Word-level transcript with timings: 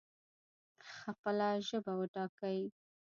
خپله 0.93 1.47
ژبه 1.67 1.93
وټاکئ 1.99 2.61